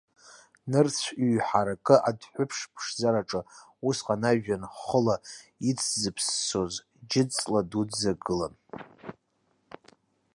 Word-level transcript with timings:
Нырцә 0.71 1.07
ҩҳаракы 1.35 1.95
адәҳәыԥш 2.09 2.57
ԥшӡараҿы 2.73 3.41
усҟан 3.87 4.21
ажәҩан 4.29 4.63
хыла 4.81 5.15
иҵзыԥссоз 5.69 6.73
џьҵла 7.09 7.61
дуӡӡак 7.69 8.19
гылан. 8.25 8.53